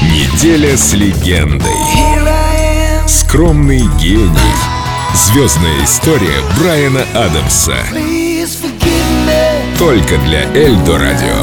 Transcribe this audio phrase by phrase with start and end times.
[0.00, 1.76] Неделя с легендой.
[3.06, 4.32] Скромный гений.
[5.14, 7.76] Звездная история Брайана Адамса.
[9.78, 11.36] Только для Эльдо Радио.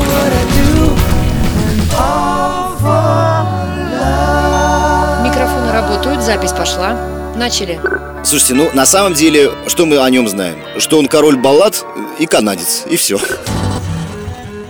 [5.23, 6.97] Микрофоны работают, запись пошла.
[7.35, 7.79] Начали.
[8.23, 10.57] Слушайте, ну на самом деле, что мы о нем знаем?
[10.79, 11.85] Что он король баллад
[12.17, 13.19] и канадец, и все.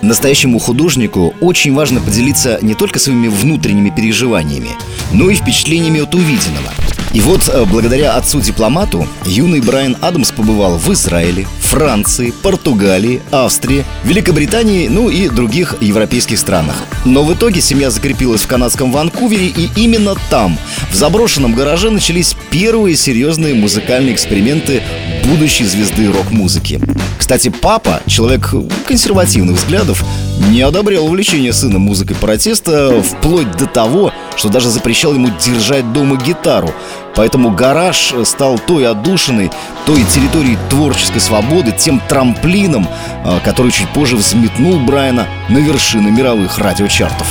[0.10, 4.72] Настоящему художнику очень важно поделиться не только своими внутренними переживаниями,
[5.13, 6.73] но и впечатлениями от увиденного.
[7.13, 14.88] И вот, э, благодаря отцу-дипломату, юный Брайан Адамс побывал в Израиле, Франции, Португалии, Австрии, Великобритании,
[14.88, 16.76] ну и других европейских странах.
[17.05, 20.58] Но в итоге семья закрепилась в канадском Ванкувере, и именно там,
[20.91, 24.84] в заброшенном гараже, начались первые серьезные музыкальные эксперименты
[25.26, 26.80] будущей звезды рок-музыки.
[27.17, 28.53] Кстати, папа, человек
[28.88, 30.03] консервативных взглядов,
[30.50, 36.16] не одобрял увлечение сына музыкой протеста вплоть до того, что даже запрещал ему держать дома
[36.16, 36.73] гитару.
[37.16, 39.52] Поэтому гараж стал той отдушиной,
[39.86, 42.88] той территорией творческой свободы, тем трамплином,
[43.25, 47.27] а, который чуть позже взметнул Брайана на вершины мировых радиочартов.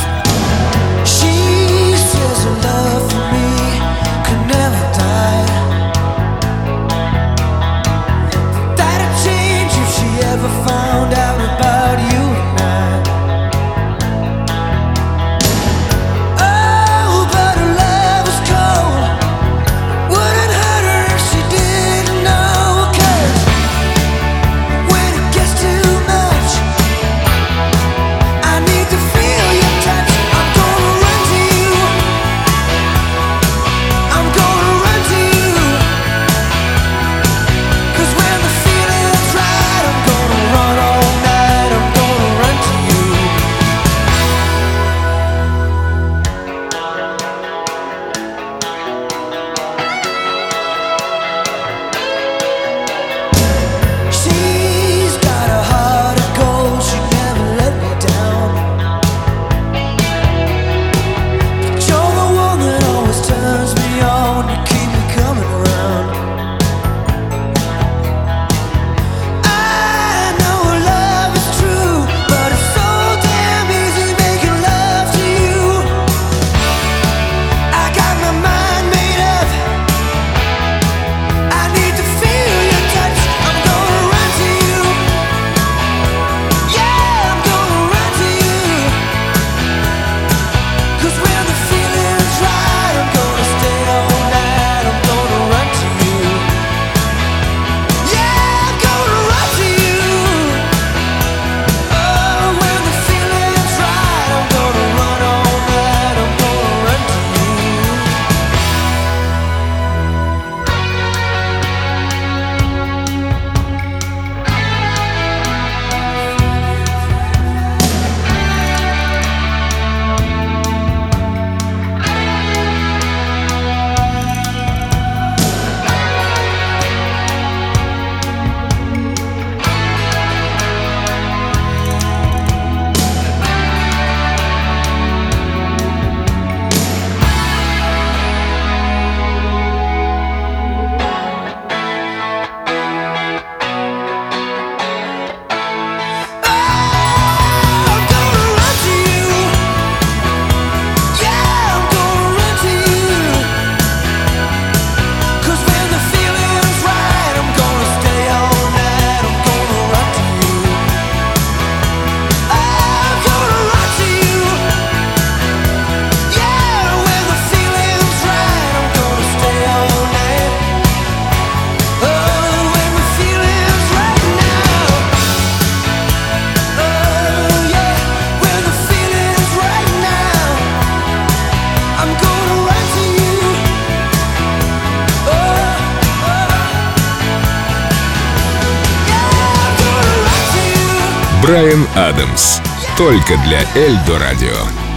[191.48, 192.60] Брайан Адамс.
[192.98, 194.87] Только для Эльдо Радио.